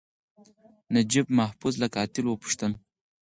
نجیب 0.93 1.25
محفوظ 1.39 1.73
له 1.81 1.87
قاتل 1.95 2.25
وپوښتل. 2.27 2.71